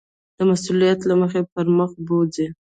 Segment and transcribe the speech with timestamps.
[0.37, 2.47] د مسؤلیت له مخې پر مخ بوځي.